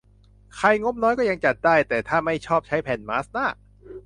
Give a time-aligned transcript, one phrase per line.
[0.55, 3.47] ใครงบน้อยก็ยังจัดได้ แต่ถ้าไม่ชอบใช้แผ่นมาสก์หน้า